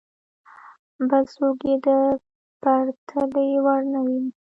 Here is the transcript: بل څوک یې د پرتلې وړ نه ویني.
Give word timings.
بل 1.09 1.23
څوک 1.35 1.57
یې 1.69 1.75
د 1.85 1.87
پرتلې 2.61 3.47
وړ 3.65 3.81
نه 3.93 3.99
ویني. 4.05 4.31